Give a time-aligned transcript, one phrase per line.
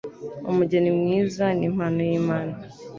[0.49, 2.55] umugeni mwiza n'impano y;imana